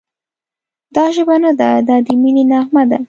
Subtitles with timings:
[0.95, 2.99] دا ژبه نه ده، دا د مینې نغمه ده»